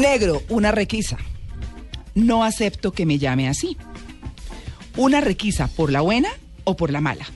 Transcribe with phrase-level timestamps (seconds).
[0.00, 1.18] Negro, una requisa.
[2.14, 3.76] No acepto que me llame así.
[4.96, 6.28] Una requisa por la buena
[6.64, 7.26] o por la mala.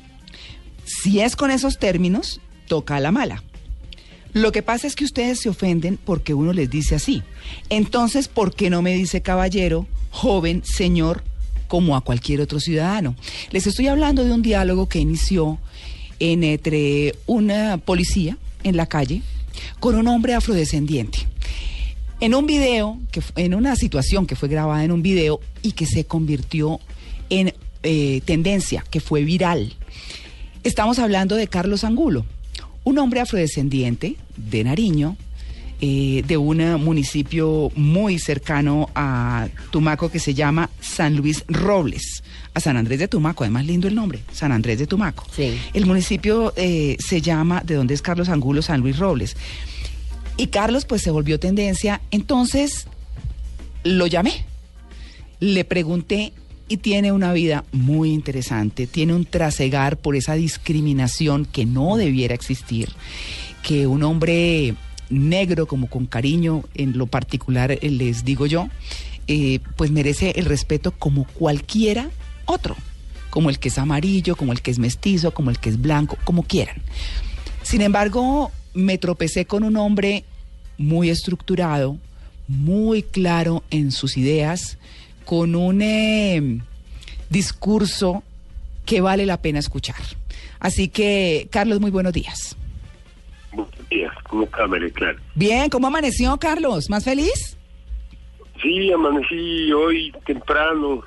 [0.84, 3.44] Si es con esos términos, toca a la mala.
[4.32, 7.22] Lo que pasa es que ustedes se ofenden porque uno les dice así.
[7.70, 11.22] Entonces, ¿por qué no me dice caballero, joven, señor,
[11.68, 13.14] como a cualquier otro ciudadano?
[13.50, 15.58] Les estoy hablando de un diálogo que inició
[16.18, 19.22] entre una policía en la calle
[19.80, 21.26] con un hombre afrodescendiente.
[22.20, 25.86] En un video, que, en una situación que fue grabada en un video y que
[25.86, 26.80] se convirtió
[27.30, 29.74] en eh, tendencia, que fue viral.
[30.64, 32.26] Estamos hablando de Carlos Angulo,
[32.82, 35.16] un hombre afrodescendiente de Nariño,
[35.80, 42.58] eh, de un municipio muy cercano a Tumaco que se llama San Luis Robles, a
[42.58, 45.24] San Andrés de Tumaco, además lindo el nombre, San Andrés de Tumaco.
[45.72, 49.36] El municipio eh, se llama, de donde es Carlos Angulo, San Luis Robles.
[50.38, 52.86] Y Carlos pues se volvió tendencia, entonces
[53.82, 54.44] lo llamé,
[55.40, 56.32] le pregunté
[56.68, 62.34] y tiene una vida muy interesante, tiene un trasegar por esa discriminación que no debiera
[62.34, 62.90] existir,
[63.62, 64.76] que un hombre
[65.10, 68.68] negro, como con cariño en lo particular eh, les digo yo,
[69.26, 72.10] eh, pues merece el respeto como cualquiera
[72.44, 72.76] otro,
[73.30, 76.16] como el que es amarillo, como el que es mestizo, como el que es blanco,
[76.22, 76.76] como quieran.
[77.62, 80.24] Sin embargo, me tropecé con un hombre
[80.78, 81.98] muy estructurado,
[82.46, 84.78] muy claro en sus ideas,
[85.24, 86.60] con un eh,
[87.28, 88.22] discurso
[88.86, 89.96] que vale la pena escuchar.
[90.60, 92.56] Así que, Carlos, muy buenos días.
[93.52, 95.18] Buenos días, ¿cómo está María Clara?
[95.34, 96.88] Bien, ¿cómo amaneció Carlos?
[96.88, 97.58] ¿Más feliz?
[98.62, 101.02] Sí, amanecí hoy temprano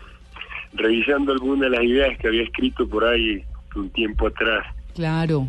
[0.74, 3.44] revisando algunas de las ideas que había escrito por ahí
[3.76, 4.66] un tiempo atrás.
[4.96, 5.48] Claro.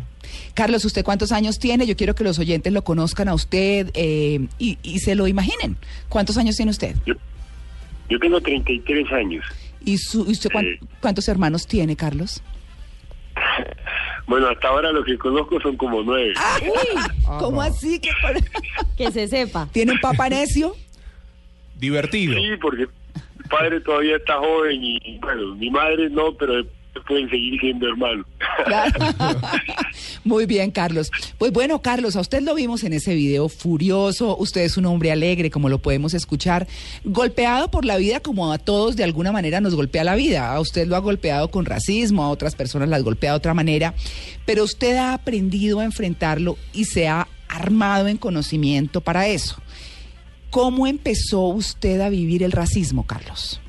[0.53, 1.85] Carlos, ¿usted cuántos años tiene?
[1.85, 5.77] Yo quiero que los oyentes lo conozcan a usted eh, y, y, se lo imaginen.
[6.09, 6.95] ¿Cuántos años tiene usted?
[7.05, 7.15] Yo,
[8.09, 9.45] yo tengo 33 años.
[9.85, 12.41] ¿Y, su, y usted eh, cuántos hermanos tiene, Carlos?
[14.25, 16.33] Bueno, hasta ahora lo que conozco son como nueve.
[17.39, 17.99] ¿Cómo así?
[17.99, 18.09] Que,
[18.97, 19.67] que se sepa.
[19.71, 20.75] ¿Tiene un papá necio?
[21.75, 22.33] Divertido.
[22.35, 22.87] Sí, porque
[23.37, 26.65] mi padre todavía está joven y, bueno, mi madre no, pero
[27.05, 28.25] pueden seguir siendo hermanos.
[30.25, 31.11] Muy bien, Carlos.
[31.37, 34.37] Pues bueno, Carlos, a usted lo vimos en ese video furioso.
[34.37, 36.67] Usted es un hombre alegre, como lo podemos escuchar,
[37.03, 40.53] golpeado por la vida como a todos de alguna manera nos golpea la vida.
[40.53, 43.93] A usted lo ha golpeado con racismo, a otras personas las golpea de otra manera,
[44.45, 49.61] pero usted ha aprendido a enfrentarlo y se ha armado en conocimiento para eso.
[50.49, 53.59] ¿Cómo empezó usted a vivir el racismo, Carlos?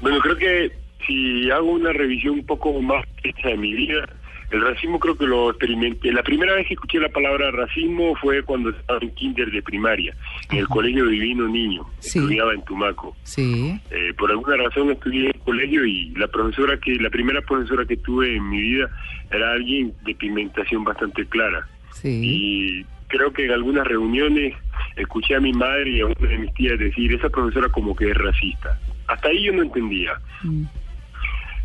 [0.00, 0.72] Bueno, creo que
[1.06, 4.08] si hago una revisión un poco más hecha de mi vida,
[4.52, 6.12] el racismo creo que lo experimenté.
[6.12, 10.14] La primera vez que escuché la palabra racismo fue cuando estaba en kinder de primaria,
[10.50, 11.86] en el Colegio Divino Niño.
[11.98, 13.16] Estudiaba en Tumaco.
[13.22, 13.80] Sí.
[13.90, 17.86] Eh, por alguna razón estudié en el colegio y la profesora que, la primera profesora
[17.86, 18.90] que tuve en mi vida
[19.30, 21.66] era alguien de pigmentación bastante clara.
[21.94, 22.20] Sí.
[22.22, 24.54] Y creo que en algunas reuniones
[24.96, 28.10] escuché a mi madre y a una de mis tías decir, esa profesora como que
[28.10, 28.78] es racista.
[29.06, 30.12] Hasta ahí yo no entendía.
[30.42, 30.64] Mm.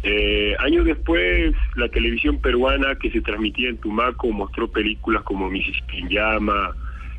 [0.03, 6.07] Eh, años después, la televisión peruana que se transmitía en Tumaco mostró películas como Mississippi
[6.09, 6.75] Llama,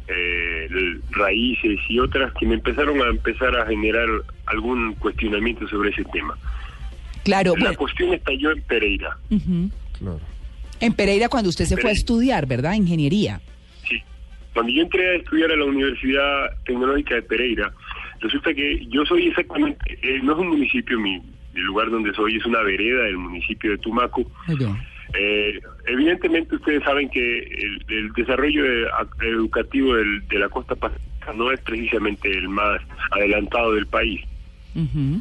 [0.09, 0.69] eh,
[1.11, 4.09] Raíces y otras que me empezaron a empezar a generar
[4.47, 6.37] algún cuestionamiento sobre ese tema.
[7.25, 7.55] Claro.
[7.59, 9.19] La cuestión estalló en Pereira.
[9.99, 10.21] claro.
[10.81, 12.75] En Pereira cuando usted se fue a estudiar, ¿verdad?
[12.75, 13.41] Ingeniería.
[13.89, 14.01] Sí.
[14.55, 17.73] Cuando yo entré a estudiar a la Universidad Tecnológica de Pereira,
[18.21, 21.21] resulta que yo soy exactamente, eh, no es un municipio, mi,
[21.59, 24.31] el lugar donde soy es una vereda del municipio de Tumaco.
[25.15, 27.39] Eh, evidentemente ustedes saben que
[27.89, 28.65] el, desarrollo
[29.23, 32.81] educativo de la costa pacífica no es precisamente el más
[33.11, 34.21] adelantado del país.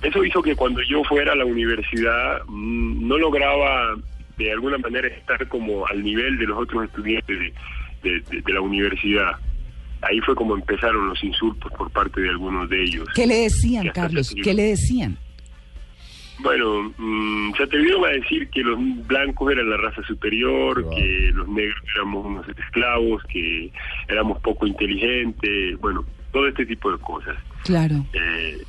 [0.04, 3.96] Eso hizo que cuando yo fuera a la universidad mm, no lograba
[4.38, 7.54] de alguna manera estar como al nivel de los otros estudiantes
[8.04, 9.36] de, de la universidad
[10.02, 13.08] ahí fue como empezaron los insultos por parte de algunos de ellos.
[13.16, 14.36] ¿Qué le decían, Carlos?
[14.44, 15.18] ¿Qué le decían?
[16.40, 21.48] Bueno, mm, se atrevieron a decir que los blancos eran la raza superior, que los
[21.48, 23.72] negros éramos unos esclavos, que
[24.08, 27.36] éramos poco inteligentes, bueno, todo este tipo de cosas.
[27.64, 28.06] Claro.
[28.14, 28.62] Eh,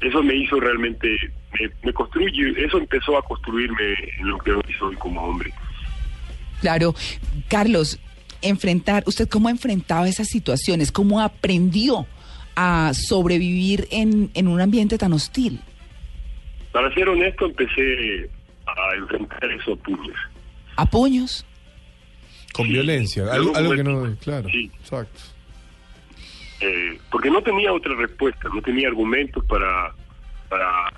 [0.00, 1.14] eso me hizo realmente,
[1.58, 5.52] me, me construye, eso empezó a construirme en lo que hoy soy como hombre.
[6.62, 6.94] Claro.
[7.48, 7.98] Carlos,
[8.40, 10.90] enfrentar, ¿usted cómo enfrentaba esas situaciones?
[10.90, 12.06] ¿Cómo aprendió
[12.56, 15.60] a sobrevivir en, en un ambiente tan hostil?
[16.72, 18.30] Para ser honesto, empecé
[18.66, 20.16] a enfrentar eso a puños.
[20.76, 21.44] ¿A puños?
[22.52, 24.16] Con violencia, algo, que no.
[24.22, 25.20] Claro, exacto.
[26.60, 29.94] eh, porque no tenía otra respuesta, no tenía argumentos para,
[30.48, 30.92] para,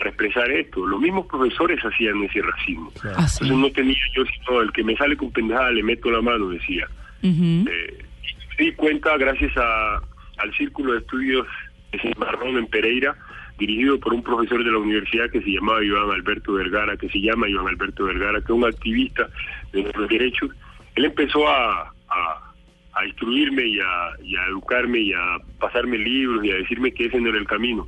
[0.00, 0.86] expresar esto.
[0.86, 2.92] Los mismos profesores hacían ese racismo.
[3.16, 3.44] Ah, sí.
[3.44, 6.48] Entonces no tenía yo, sino el que me sale con pendejada le meto la mano,
[6.48, 6.86] decía.
[7.22, 10.00] Eh, y me di cuenta gracias a,
[10.38, 11.46] al Círculo de Estudios
[11.92, 13.16] de Cimarrón en Pereira,
[13.58, 17.20] dirigido por un profesor de la universidad que se llamaba Iván Alberto Vergara, que se
[17.20, 19.28] llama Iván Alberto Vergara, que es un activista
[19.72, 20.50] de los derechos.
[20.94, 22.52] Él empezó a, a,
[22.94, 23.84] a instruirme y a,
[24.22, 27.46] y a educarme y a pasarme libros y a decirme que ese no era el
[27.46, 27.86] camino.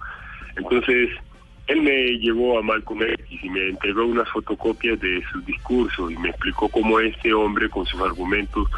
[0.56, 1.10] Entonces,
[1.66, 6.16] él me llevó a Malcolm X y me entregó unas fotocopias de sus discursos y
[6.16, 8.68] me explicó cómo este hombre con sus argumentos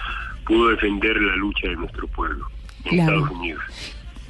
[0.44, 2.46] pudo defender la lucha de nuestro pueblo
[2.84, 3.12] en Claro.
[3.18, 3.62] Estados Unidos.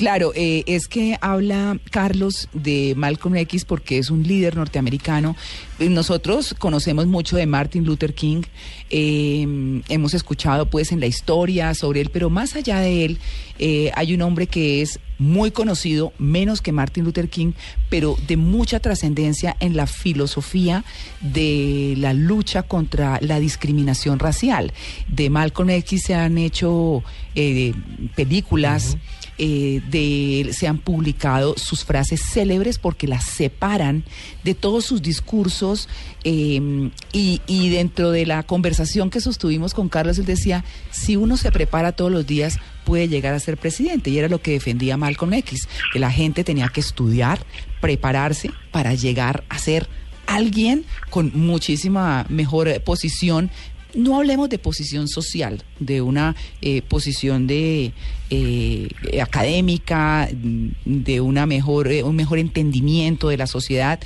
[0.00, 5.36] Claro, eh, es que habla Carlos de Malcolm X porque es un líder norteamericano.
[5.78, 8.40] Eh, Nosotros conocemos mucho de Martin Luther King,
[8.88, 13.18] eh, hemos escuchado pues en la historia sobre él, pero más allá de él
[13.58, 17.52] eh, hay un hombre que es muy conocido, menos que Martin Luther King,
[17.90, 20.82] pero de mucha trascendencia en la filosofía
[21.20, 24.72] de la lucha contra la discriminación racial.
[25.08, 27.04] De Malcolm X se han hecho
[27.34, 27.74] eh,
[28.16, 28.96] películas
[29.42, 34.04] eh, de él se han publicado sus frases célebres porque las separan
[34.44, 35.88] de todos sus discursos
[36.24, 41.38] eh, y, y dentro de la conversación que sostuvimos con Carlos él decía si uno
[41.38, 44.98] se prepara todos los días puede llegar a ser presidente y era lo que defendía
[44.98, 47.40] Malcolm X que la gente tenía que estudiar
[47.80, 49.88] prepararse para llegar a ser
[50.30, 53.50] alguien con muchísima mejor eh, posición
[53.94, 57.92] no hablemos de posición social, de una eh, posición de
[58.30, 58.88] eh,
[59.20, 64.00] académica, de una mejor, eh, un mejor entendimiento de la sociedad.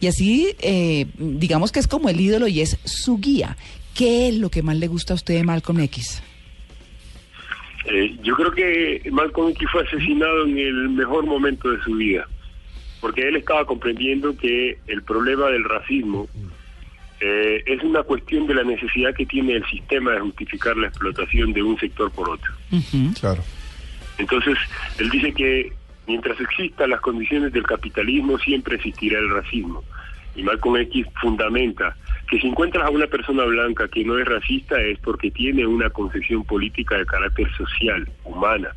[0.00, 3.56] Y así, eh, digamos que es como el ídolo y es su guía.
[3.94, 6.22] ¿Qué es lo que más le gusta a usted de Malcolm X?
[7.86, 12.26] Eh, yo creo que Malcolm X fue asesinado en el mejor momento de su vida,
[13.00, 16.28] porque él estaba comprendiendo que el problema del racismo
[17.20, 21.52] eh, es una cuestión de la necesidad que tiene el sistema de justificar la explotación
[21.52, 22.52] de un sector por otro.
[23.20, 23.42] Claro.
[24.18, 24.58] Entonces,
[24.98, 25.72] él dice que
[26.06, 29.82] mientras existan las condiciones del capitalismo, siempre existirá el racismo.
[30.36, 31.96] Y Malcolm X fundamenta
[32.28, 35.90] que si encuentras a una persona blanca que no es racista es porque tiene una
[35.90, 38.70] concepción política de carácter social, humana,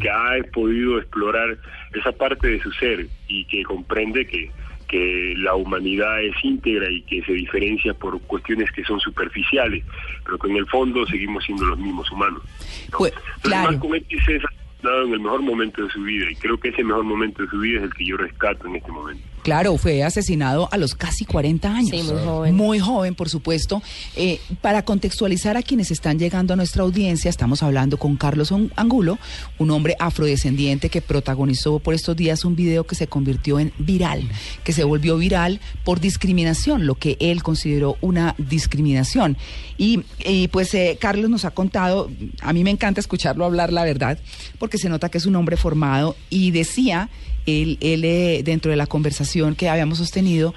[0.00, 1.58] que ha podido explorar
[1.94, 4.50] esa parte de su ser y que comprende que,
[4.90, 9.84] que la humanidad es íntegra y que se diferencia por cuestiones que son superficiales,
[10.24, 12.42] pero que en el fondo seguimos siendo los mismos humanos.
[12.90, 12.98] ¿no?
[12.98, 13.70] Pues, claro.
[13.70, 14.42] Malcolm X es
[14.82, 17.58] en el mejor momento de su vida y creo que ese mejor momento de su
[17.58, 19.22] vida es el que yo rescato en este momento.
[19.42, 21.90] Claro, fue asesinado a los casi 40 años.
[21.90, 22.54] Sí, muy joven.
[22.54, 23.82] Muy joven, por supuesto.
[24.16, 29.18] Eh, para contextualizar a quienes están llegando a nuestra audiencia, estamos hablando con Carlos Angulo,
[29.58, 34.28] un hombre afrodescendiente que protagonizó por estos días un video que se convirtió en viral,
[34.64, 39.36] que se volvió viral por discriminación, lo que él consideró una discriminación.
[39.78, 42.10] Y, y, pues eh, Carlos nos ha contado,
[42.42, 44.18] a mí me encanta escucharlo hablar la verdad,
[44.58, 47.08] porque se nota que es un hombre formado y decía
[47.46, 50.54] él, él eh, dentro de la conversación que habíamos sostenido,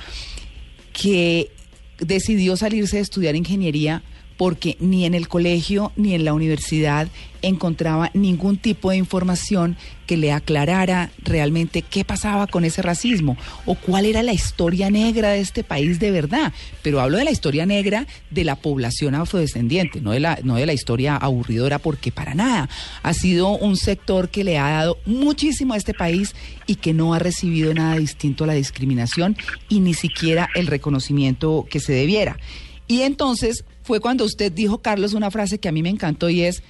[0.91, 1.50] que
[2.00, 4.03] decidió salirse de estudiar ingeniería
[4.38, 7.07] porque ni en el colegio ni en la universidad
[7.41, 9.75] encontraba ningún tipo de información
[10.07, 15.31] que le aclarara realmente qué pasaba con ese racismo o cuál era la historia negra
[15.31, 16.54] de este país de verdad.
[16.81, 20.66] Pero hablo de la historia negra de la población afrodescendiente, no de la, no de
[20.66, 22.69] la historia aburridora, porque para nada
[23.02, 26.35] ha sido un sector que le ha dado muchísimo a este país
[26.66, 29.35] y que no ha recibido nada distinto a la discriminación
[29.68, 32.37] y ni siquiera el reconocimiento que se debiera.
[32.87, 36.44] Y entonces fue cuando usted dijo, Carlos, una frase que a mí me encantó y
[36.44, 36.63] es,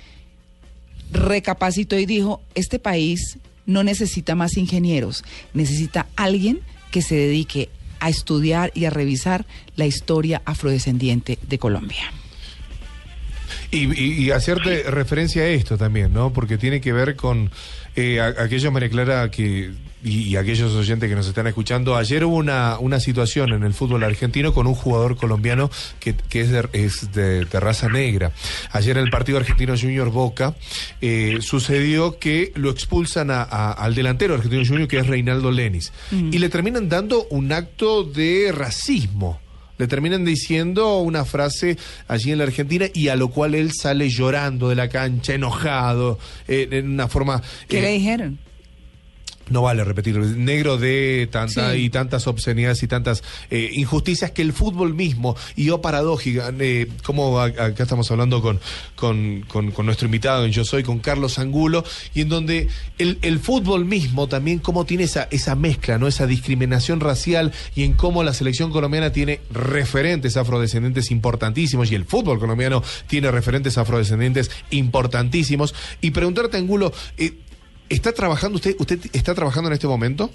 [1.12, 6.60] recapacitó y dijo, este país no necesita más ingenieros, necesita alguien
[6.92, 12.12] que se dedique a estudiar y a revisar la historia afrodescendiente de Colombia.
[13.72, 16.32] Y, y- y hacerte referencia a esto también, ¿no?
[16.34, 17.52] Porque tiene que ver con
[17.96, 19.72] eh, a- aquello, María Clara, que,
[20.04, 21.96] y, y aquellos oyentes que nos están escuchando.
[21.96, 25.70] Ayer hubo una, una situación en el fútbol argentino con un jugador colombiano
[26.00, 28.32] que, que es, de, es de, de raza negra.
[28.72, 30.56] Ayer en el partido argentino Junior Boca
[31.02, 35.94] eh, sucedió que lo expulsan a- a- al delantero argentino Junior, que es Reinaldo Lenis,
[36.12, 39.40] y le terminan dando un acto de racismo.
[39.78, 41.78] Le terminan diciendo una frase
[42.08, 46.20] allí en la Argentina y a lo cual él sale llorando de la cancha, enojado,
[46.48, 47.42] eh, en una forma...
[47.68, 48.38] ¿Qué eh, le dijeron?
[49.50, 51.80] No vale repetir, negro de tanta Sí.
[51.80, 56.88] y tantas obscenidades y tantas eh, injusticias que el fútbol mismo, y yo paradójica, eh,
[57.04, 58.60] como a- acá estamos hablando con,
[58.96, 61.84] con, con- con nuestro invitado en Yo Soy, con Carlos Angulo,
[62.14, 66.08] y en donde el, el fútbol mismo también cómo tiene esa, esa mezcla, ¿no?
[66.08, 72.06] esa discriminación racial, y en cómo la selección colombiana tiene referentes afrodescendientes importantísimos, y el
[72.06, 75.74] fútbol colombiano tiene referentes afrodescendientes importantísimos.
[76.02, 77.34] Y preguntarte, Angulo, eh,
[77.90, 78.76] ¿Está trabajando usted?
[78.80, 80.30] ¿Usted está trabajando en este momento?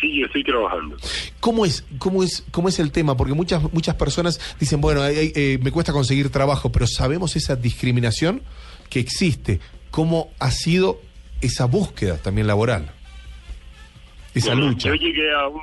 [0.00, 0.96] Sí, yo estoy trabajando.
[1.40, 3.16] ¿Cómo es, cómo es, cómo es el tema?
[3.16, 8.40] Porque muchas, muchas personas dicen, bueno, eh, me cuesta conseguir trabajo, pero sabemos esa discriminación
[8.88, 9.60] que existe.
[9.90, 11.00] ¿Cómo ha sido
[11.42, 12.90] esa búsqueda también laboral?
[14.34, 14.88] Esa Bueno, lucha.
[14.88, 15.60] Yo llegué a un,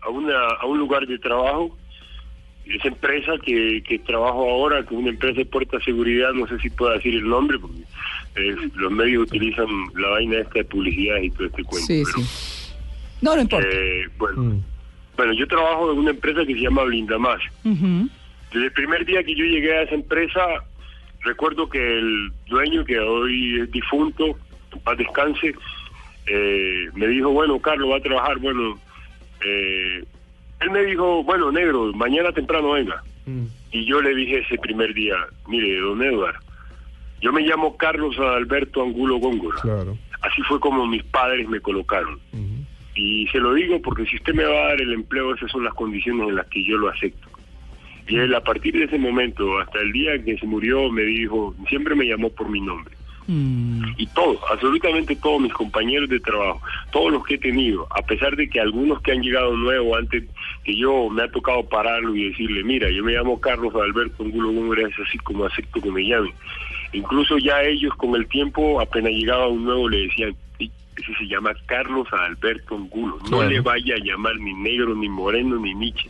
[0.00, 1.76] a, una, a un lugar de trabajo,
[2.64, 6.58] esa empresa que, que trabajo ahora, que es una empresa de puerta seguridad, no sé
[6.60, 7.82] si puedo decir el nombre, porque
[8.36, 11.86] eh, los medios utilizan la vaina esta de publicidad y todo este cuento.
[11.86, 12.72] Sí, pero, sí.
[13.22, 13.66] No, no importa.
[13.70, 14.62] eh, bueno, Mm.
[15.16, 17.40] bueno, yo trabajo en una empresa que se llama Blindamás.
[17.64, 18.08] Ujú.
[18.52, 20.40] Desde el primer día que yo llegué a esa empresa,
[21.22, 24.36] recuerdo que el dueño, que hoy es difunto,
[24.72, 25.54] en paz descanse,
[26.26, 28.78] eh, me dijo, bueno, Carlos, va a trabajar, bueno,
[29.44, 30.04] eh,
[30.60, 33.02] él me dijo, bueno, negro, mañana temprano venga.
[33.26, 33.44] Mm.
[33.72, 35.14] Y yo le dije ese primer día,
[35.48, 36.36] mire, don Edward,
[37.24, 39.58] yo me llamo Carlos Alberto Angulo Góngora.
[39.62, 39.96] Claro.
[40.20, 42.20] Así fue como mis padres me colocaron.
[42.94, 45.64] Y se lo digo porque si usted me va a dar el empleo, esas son
[45.64, 47.26] las condiciones en las que yo lo acepto.
[48.06, 51.54] Y él a partir de ese momento, hasta el día que se murió, me dijo,
[51.66, 52.94] siempre me llamó por mi nombre.
[53.26, 53.94] Mm.
[53.96, 56.60] Y todos, absolutamente todos mis compañeros de trabajo,
[56.92, 60.24] todos los que he tenido, a pesar de que algunos que han llegado nuevos antes
[60.62, 64.52] que yo me ha tocado pararlo y decirle, mira, yo me llamo Carlos Alberto Angulo
[64.52, 66.34] Gómez, es así como acepto que me llamen.
[66.94, 71.26] Incluso ya ellos con el tiempo, apenas llegaba un nuevo, le decían, "Sí, ese se
[71.26, 73.50] llama Carlos Alberto Angulo, no Claro.
[73.50, 76.08] le vaya a llamar ni negro, ni moreno, ni Nietzsche.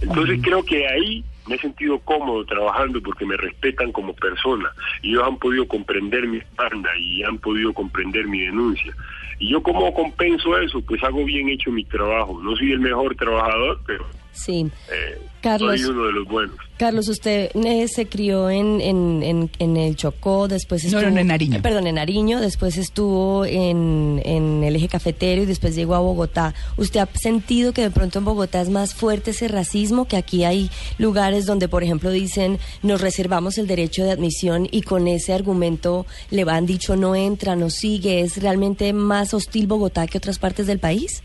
[0.00, 4.68] Entonces creo que ahí me he sentido cómodo trabajando porque me respetan como persona
[5.02, 8.92] y ellos han podido comprender mi espalda y han podido comprender mi denuncia.
[9.38, 12.40] Y yo como compenso eso, pues hago bien hecho mi trabajo.
[12.42, 14.66] No soy el mejor trabajador, pero Sí.
[14.90, 15.80] eh, Carlos.
[15.80, 16.56] soy uno de los buenos.
[16.78, 21.02] Carlos, usted eh, se crió en, en, en, en el Chocó, después estuvo...
[21.02, 21.58] no, no, en Nariño.
[21.58, 26.00] eh, perdón, en Nariño, después estuvo en, en el eje cafetero y después llegó a
[26.00, 26.54] Bogotá.
[26.76, 30.06] ¿Usted ha sentido que de pronto en Bogotá es más fuerte ese racismo?
[30.06, 34.82] Que aquí hay lugares donde, por ejemplo, dicen nos reservamos el derecho de admisión y
[34.82, 38.20] con ese argumento le han dicho no entra, no sigue.
[38.20, 41.22] ¿Es realmente más hostil Bogotá que otras partes del país?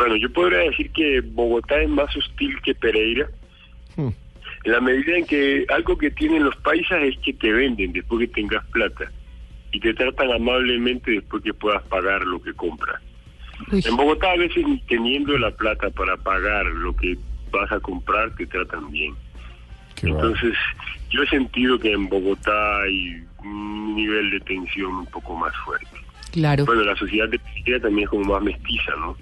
[0.00, 3.28] Bueno, yo podría decir que Bogotá es más hostil que Pereira.
[3.96, 4.08] Mm.
[4.64, 8.20] En la medida en que algo que tienen los países es que te venden después
[8.20, 9.12] que tengas plata
[9.72, 12.98] y te tratan amablemente después que puedas pagar lo que compras.
[13.70, 13.82] Uy.
[13.84, 17.18] En Bogotá a veces ni teniendo la plata para pagar lo que
[17.50, 19.14] vas a comprar te tratan bien.
[19.96, 20.08] Qué.
[20.08, 20.54] Entonces
[21.10, 25.99] yo he sentido que en Bogotá hay un nivel de tensión un poco más fuerte.
[26.30, 26.64] Claro.
[26.66, 29.16] Bueno, la sociedad de Pereira también es como más mestiza, ¿no?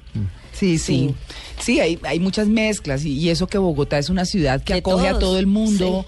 [0.53, 1.15] Sí, sí.
[1.61, 4.79] Sí, hay, hay muchas mezclas y, y eso que Bogotá es una ciudad que De
[4.81, 6.05] acoge a todo el mundo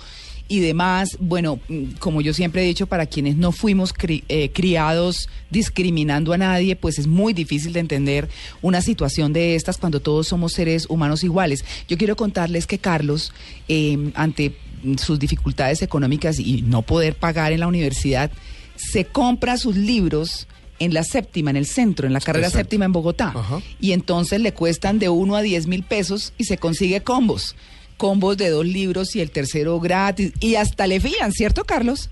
[0.49, 1.17] y demás.
[1.21, 1.61] Bueno,
[2.01, 6.75] como yo siempre he dicho, para quienes no fuimos cri- eh, criados discriminando a nadie,
[6.75, 8.29] pues es muy difícil de entender
[8.61, 11.65] una situación de estas cuando todos somos seres humanos iguales.
[11.89, 13.33] Yo quiero contarles que Carlos,
[13.69, 14.57] eh, ante
[14.99, 18.31] sus dificultades económicas y no poder pagar en la universidad,
[18.77, 20.49] se compra sus libros
[20.81, 22.65] en la séptima, en el centro, en la carrera Exacto.
[22.65, 23.33] séptima en Bogotá.
[23.35, 23.61] Ajá.
[23.81, 27.55] Y entonces le cuestan de 1 a 10 mil pesos y se consigue combos.
[27.97, 30.33] Combos de dos libros y el tercero gratis.
[30.41, 32.11] Y hasta le fían, ¿cierto, Carlos?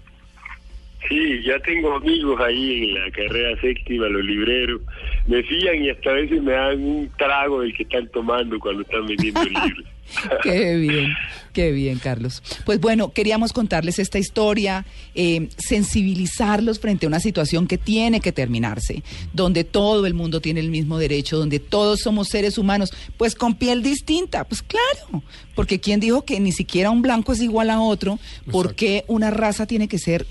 [1.08, 4.82] Sí, ya tengo amigos ahí en la carrera séptima, los libreros.
[5.26, 8.82] Me fían y hasta a veces me dan un trago del que están tomando cuando
[8.82, 9.84] están vendiendo libros.
[10.42, 11.14] Qué bien,
[11.58, 12.40] qué bien, Carlos.
[12.64, 14.86] Pues bueno, queríamos contarles esta historia,
[15.16, 20.60] eh, sensibilizarlos frente a una situación que tiene que terminarse, donde todo el mundo tiene
[20.60, 25.24] el mismo derecho, donde todos somos seres humanos, pues con piel distinta, pues claro,
[25.56, 28.20] porque ¿quién dijo que ni siquiera un blanco es igual a otro?
[28.52, 30.28] ¿Por qué una raza tiene que ser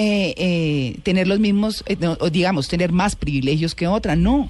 [0.00, 4.14] eh, eh, tener los mismos, eh, o digamos, tener más privilegios que otra.
[4.14, 4.48] No,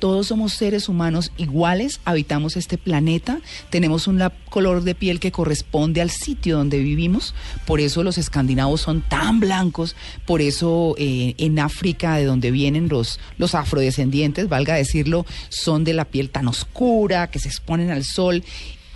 [0.00, 3.40] todos somos seres humanos iguales, habitamos este planeta,
[3.70, 7.32] tenemos un color de piel que corresponde al sitio donde vivimos,
[7.64, 9.94] por eso los escandinavos son tan blancos,
[10.26, 15.94] por eso eh, en África, de donde vienen los, los afrodescendientes, valga decirlo, son de
[15.94, 18.42] la piel tan oscura, que se exponen al sol.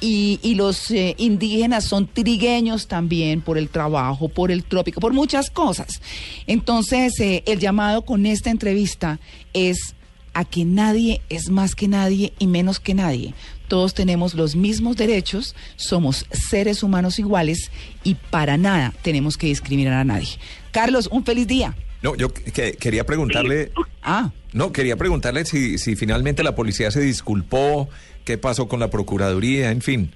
[0.03, 5.13] Y, y los eh, indígenas son trigueños también por el trabajo, por el trópico, por
[5.15, 6.03] muchas cosas.
[6.47, 9.19] Entonces, eh, el llamado con esta entrevista
[9.55, 9.95] es
[10.35, 13.35] a que nadie es más que nadie y menos que nadie.
[13.69, 17.71] Todos tenemos los mismos derechos, somos seres humanos iguales
[18.03, 20.29] y para nada tenemos que discriminar a nadie.
[20.73, 21.77] Carlos, un feliz día.
[22.03, 23.71] No, yo que- quería preguntarle,
[24.03, 27.89] Ah, no, quería preguntarle si, si finalmente la policía se disculpó,
[28.25, 30.11] qué pasó con la Procuraduría, en fin.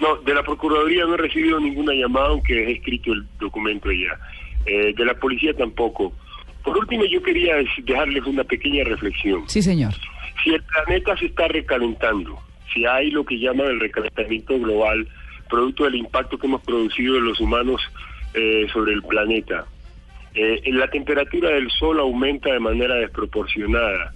[0.00, 4.18] No, de la Procuraduría no he recibido ninguna llamada, aunque he escrito el documento ya.
[4.66, 6.12] Eh, de la policía tampoco.
[6.62, 9.48] Por último, yo quería dejarles una pequeña reflexión.
[9.48, 9.94] sí, señor.
[10.42, 12.38] Si el planeta se está recalentando,
[12.72, 15.06] si hay lo que llaman el recalentamiento global,
[15.48, 17.82] producto del impacto que hemos producido los humanos
[18.34, 19.66] eh, sobre el planeta,
[20.34, 24.14] eh, la temperatura del Sol aumenta de manera desproporcionada.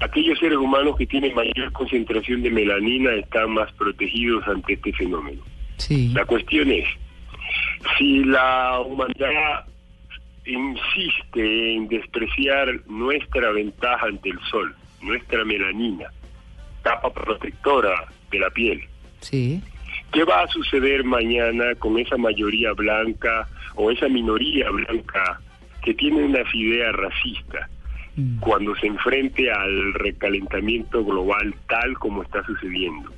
[0.00, 5.42] Aquellos seres humanos que tienen mayor concentración de melanina están más protegidos ante este fenómeno.
[5.78, 6.08] Sí.
[6.14, 6.86] La cuestión es,
[7.96, 9.64] si la humanidad
[10.44, 16.10] insiste en despreciar nuestra ventaja ante el sol, nuestra melanina,
[16.82, 18.82] capa protectora de la piel,
[19.20, 19.60] Sí.
[20.12, 25.40] ¿qué va a suceder mañana con esa mayoría blanca o esa minoría blanca
[25.82, 27.70] que tiene unas ideas racistas
[28.16, 28.38] Mm.
[28.40, 33.12] cuando se enfrente al recalentamiento global tal como está sucediendo?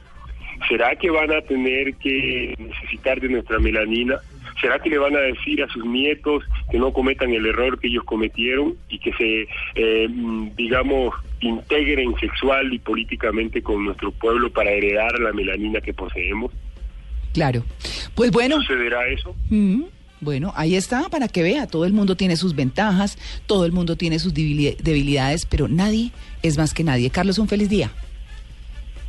[0.69, 4.17] ¿Será que van a tener que necesitar de nuestra melanina?
[4.61, 7.87] ¿Será que le van a decir a sus nietos que no cometan el error que
[7.87, 10.09] ellos cometieron y que se, eh,
[10.57, 16.53] digamos, integren sexual y políticamente con nuestro pueblo para heredar la melanina que poseemos?
[17.33, 17.63] Claro.
[18.17, 18.61] Pues bueno.
[18.63, 19.37] ¿Sucederá eso?
[19.49, 19.83] Mm,
[20.21, 23.97] Bueno, ahí está para que vea, todo el mundo tiene sus ventajas, todo el mundo
[23.97, 26.11] tiene sus debili- debilidades, pero nadie
[26.43, 27.11] es más que nadie.
[27.11, 27.91] Carlos, un feliz día.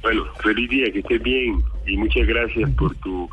[0.01, 3.27] Bueno, feliz día, que estés bien y muchas gracias por tu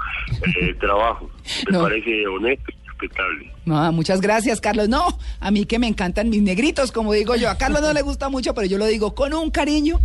[0.61, 1.31] eh, trabajo.
[1.67, 1.83] Me No.
[1.83, 3.53] parece honesto y respetable.
[3.67, 4.89] No, muchas gracias, Carlos.
[4.89, 5.07] No,
[5.39, 7.51] a mí que me encantan mis negritos, como digo yo.
[7.51, 10.01] A Carlos no le gusta mucho, pero yo lo digo con un cariño